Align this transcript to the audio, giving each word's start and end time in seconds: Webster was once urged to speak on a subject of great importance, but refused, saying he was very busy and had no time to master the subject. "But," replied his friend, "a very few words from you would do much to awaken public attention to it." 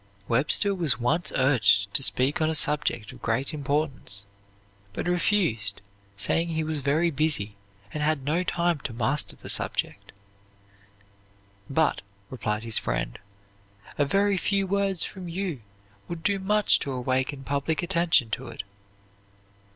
Webster 0.27 0.73
was 0.73 0.99
once 0.99 1.31
urged 1.35 1.93
to 1.93 2.01
speak 2.01 2.41
on 2.41 2.49
a 2.49 2.55
subject 2.55 3.11
of 3.11 3.21
great 3.21 3.53
importance, 3.53 4.25
but 4.93 5.05
refused, 5.05 5.79
saying 6.17 6.47
he 6.47 6.63
was 6.63 6.79
very 6.81 7.11
busy 7.11 7.55
and 7.93 8.01
had 8.01 8.23
no 8.25 8.41
time 8.41 8.79
to 8.79 8.93
master 8.93 9.35
the 9.35 9.47
subject. 9.47 10.11
"But," 11.69 12.01
replied 12.31 12.63
his 12.63 12.79
friend, 12.79 13.19
"a 13.95 14.03
very 14.03 14.37
few 14.37 14.65
words 14.65 15.05
from 15.05 15.27
you 15.29 15.61
would 16.07 16.23
do 16.23 16.39
much 16.39 16.79
to 16.79 16.91
awaken 16.91 17.43
public 17.43 17.83
attention 17.83 18.31
to 18.31 18.47
it." 18.47 18.63